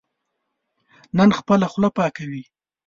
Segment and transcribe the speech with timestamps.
[1.17, 2.43] نن خپله خوله پاکوي.